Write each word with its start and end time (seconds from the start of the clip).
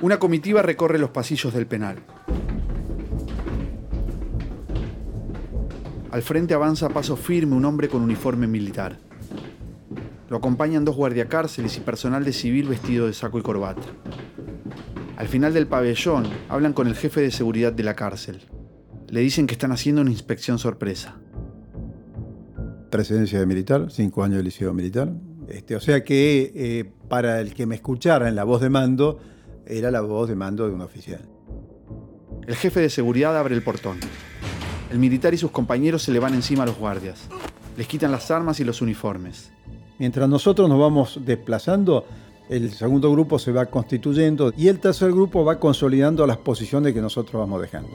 Una 0.00 0.18
comitiva 0.20 0.62
recorre 0.62 0.96
los 0.98 1.10
pasillos 1.10 1.52
del 1.52 1.66
penal. 1.66 1.98
Al 6.12 6.22
frente 6.22 6.54
avanza 6.54 6.86
a 6.86 6.90
paso 6.90 7.16
firme 7.16 7.56
un 7.56 7.64
hombre 7.64 7.88
con 7.88 8.02
uniforme 8.02 8.46
militar. 8.46 8.96
Lo 10.30 10.36
acompañan 10.36 10.84
dos 10.84 10.94
guardiacárceles 10.94 11.76
y 11.76 11.80
personal 11.80 12.24
de 12.24 12.32
civil 12.32 12.68
vestido 12.68 13.06
de 13.06 13.12
saco 13.12 13.40
y 13.40 13.42
corbata. 13.42 13.82
Al 15.16 15.26
final 15.26 15.52
del 15.52 15.66
pabellón 15.66 16.28
hablan 16.48 16.74
con 16.74 16.86
el 16.86 16.94
jefe 16.94 17.20
de 17.20 17.32
seguridad 17.32 17.72
de 17.72 17.82
la 17.82 17.96
cárcel. 17.96 18.42
Le 19.08 19.20
dicen 19.20 19.48
que 19.48 19.54
están 19.54 19.72
haciendo 19.72 20.02
una 20.02 20.12
inspección 20.12 20.60
sorpresa. 20.60 21.16
Presidencia 22.90 23.40
de 23.40 23.46
militar, 23.46 23.88
cinco 23.90 24.22
años 24.22 24.38
de 24.38 24.44
liceo 24.44 24.72
militar. 24.72 25.12
Este, 25.48 25.74
o 25.74 25.80
sea 25.80 26.04
que 26.04 26.52
eh, 26.54 26.92
para 27.08 27.40
el 27.40 27.52
que 27.52 27.66
me 27.66 27.74
escuchara 27.74 28.28
en 28.28 28.36
la 28.36 28.44
voz 28.44 28.60
de 28.60 28.70
mando, 28.70 29.18
era 29.68 29.90
la 29.90 30.00
voz 30.00 30.28
de 30.28 30.34
mando 30.34 30.66
de 30.66 30.74
un 30.74 30.80
oficial. 30.80 31.20
El 32.46 32.56
jefe 32.56 32.80
de 32.80 32.88
seguridad 32.88 33.36
abre 33.36 33.54
el 33.54 33.62
portón. 33.62 33.98
El 34.90 34.98
militar 34.98 35.34
y 35.34 35.38
sus 35.38 35.50
compañeros 35.50 36.02
se 36.02 36.12
le 36.12 36.18
van 36.18 36.32
encima 36.34 36.62
a 36.62 36.66
los 36.66 36.78
guardias. 36.78 37.28
Les 37.76 37.86
quitan 37.86 38.10
las 38.10 38.30
armas 38.30 38.58
y 38.60 38.64
los 38.64 38.80
uniformes. 38.80 39.52
Mientras 39.98 40.28
nosotros 40.28 40.68
nos 40.68 40.80
vamos 40.80 41.20
desplazando, 41.24 42.06
el 42.48 42.72
segundo 42.72 43.12
grupo 43.12 43.38
se 43.38 43.52
va 43.52 43.66
constituyendo 43.66 44.54
y 44.56 44.68
el 44.68 44.80
tercer 44.80 45.12
grupo 45.12 45.44
va 45.44 45.60
consolidando 45.60 46.26
las 46.26 46.38
posiciones 46.38 46.94
que 46.94 47.02
nosotros 47.02 47.38
vamos 47.38 47.60
dejando. 47.60 47.90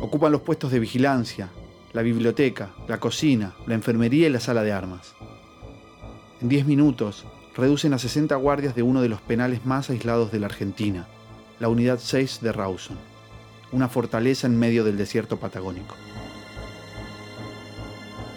Ocupan 0.00 0.30
los 0.30 0.42
puestos 0.42 0.70
de 0.70 0.78
vigilancia, 0.78 1.48
la 1.92 2.02
biblioteca, 2.02 2.72
la 2.86 3.00
cocina, 3.00 3.54
la 3.66 3.74
enfermería 3.74 4.28
y 4.28 4.30
la 4.30 4.40
sala 4.40 4.62
de 4.62 4.72
armas. 4.72 5.14
En 6.40 6.48
10 6.48 6.66
minutos, 6.66 7.26
reducen 7.56 7.92
a 7.92 7.98
60 7.98 8.34
guardias 8.36 8.74
de 8.74 8.82
uno 8.82 9.02
de 9.02 9.08
los 9.08 9.20
penales 9.20 9.64
más 9.66 9.90
aislados 9.90 10.32
de 10.32 10.40
la 10.40 10.46
Argentina, 10.46 11.06
la 11.60 11.68
Unidad 11.68 11.98
6 12.00 12.40
de 12.40 12.52
Rawson, 12.52 12.96
una 13.72 13.88
fortaleza 13.88 14.46
en 14.46 14.58
medio 14.58 14.84
del 14.84 14.96
desierto 14.96 15.38
patagónico. 15.38 15.94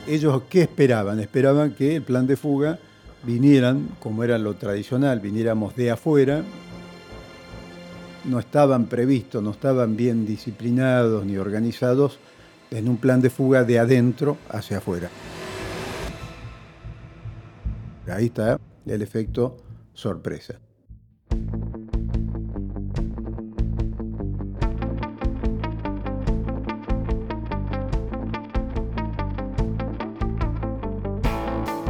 Ellos, 0.08 0.44
¿qué 0.50 0.64
esperaban? 0.64 1.20
Esperaban 1.20 1.74
que 1.74 1.96
el 1.96 2.04
plan 2.04 2.28
de 2.28 2.38
fuga 2.38 2.80
vinieran, 3.24 3.90
como 4.00 4.24
era 4.24 4.38
lo 4.38 4.54
tradicional, 4.56 5.20
viniéramos 5.20 5.76
de 5.76 5.92
afuera, 5.92 6.44
no 8.26 8.40
estaban 8.40 8.86
previstos, 8.86 9.42
no 9.42 9.52
estaban 9.52 9.96
bien 9.96 10.26
disciplinados 10.26 11.26
ni 11.26 11.38
organizados 11.38 12.20
en 12.72 12.90
un 12.90 12.98
plan 12.98 13.22
de 13.22 13.30
fuga 13.30 13.64
de 13.64 13.80
adentro 13.80 14.38
hacia 14.50 14.78
afuera. 14.78 15.10
Ahí 18.08 18.26
está 18.26 18.60
el 18.94 19.02
efecto 19.02 19.58
sorpresa. 19.94 20.60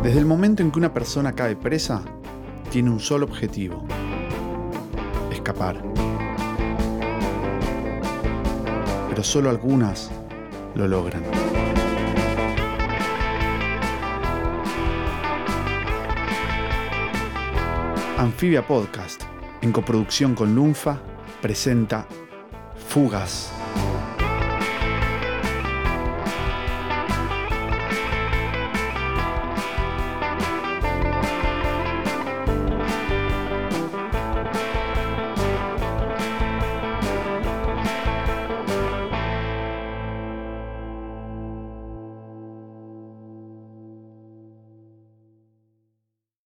Desde 0.04 0.20
el 0.20 0.26
momento 0.28 0.62
en 0.62 0.72
que 0.72 0.78
una 0.78 0.94
persona 0.94 1.34
cae 1.34 1.56
presa, 1.56 2.04
tiene 2.72 2.92
un 2.92 3.00
solo 3.00 3.26
objetivo, 3.26 3.84
escapar. 5.32 5.82
Pero 9.10 9.24
solo 9.24 9.50
algunas 9.50 10.12
lo 10.76 10.88
logran. 10.88 11.24
Anfibia 18.26 18.66
Podcast, 18.66 19.22
en 19.62 19.72
coproducción 19.72 20.34
con 20.34 20.56
Lunfa, 20.56 21.00
presenta 21.44 22.08
Fugas. 22.90 23.65